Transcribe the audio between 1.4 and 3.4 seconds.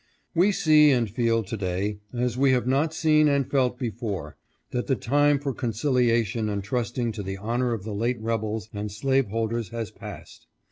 to day, as we have not seen